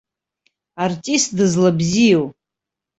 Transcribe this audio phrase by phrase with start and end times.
[0.85, 2.25] Артист дызлабзиоу.